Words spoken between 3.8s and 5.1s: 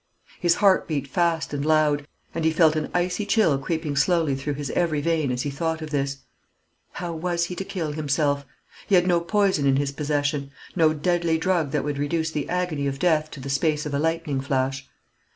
slowly through his every